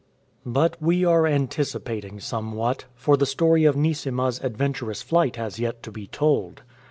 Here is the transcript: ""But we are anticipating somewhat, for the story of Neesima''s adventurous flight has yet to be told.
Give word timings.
""But 0.57 0.81
we 0.81 1.05
are 1.05 1.27
anticipating 1.27 2.19
somewhat, 2.19 2.85
for 2.95 3.15
the 3.17 3.27
story 3.27 3.65
of 3.65 3.75
Neesima''s 3.75 4.43
adventurous 4.43 5.03
flight 5.03 5.35
has 5.35 5.59
yet 5.59 5.83
to 5.83 5.91
be 5.91 6.07
told. 6.07 6.63